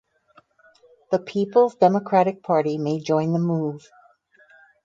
The 1.11 1.19
People's 1.19 1.75
Democratic 1.75 2.41
party 2.41 2.79
may 2.79 2.99
join 3.01 3.33
the 3.33 3.37
move. 3.39 3.87